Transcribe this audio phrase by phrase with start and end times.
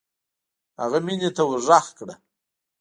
[0.81, 2.13] هغه مينې ته ورږغ کړه.